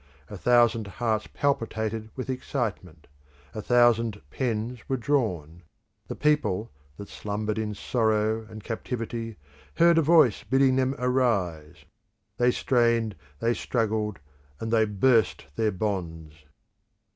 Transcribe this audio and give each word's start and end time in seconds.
A 0.29 0.35
thousand 0.35 0.87
hearts 0.87 1.27
palpitated 1.31 2.09
with 2.15 2.27
excitement; 2.27 3.05
a 3.53 3.61
thousand 3.61 4.19
pens 4.31 4.79
were 4.89 4.97
drawn; 4.97 5.61
the 6.07 6.15
people 6.15 6.71
that 6.97 7.07
slumbered 7.07 7.59
in 7.59 7.75
sorrow 7.75 8.43
and 8.49 8.63
captivity 8.63 9.37
heard 9.75 9.99
a 9.99 10.01
voice 10.01 10.43
bidding 10.43 10.75
them 10.75 10.95
arise; 10.97 11.85
they 12.37 12.49
strained, 12.49 13.15
they 13.37 13.53
struggled, 13.53 14.17
and 14.59 14.71
they 14.73 14.85
burst 14.85 15.45
their 15.55 15.71
bonds. 15.71 16.33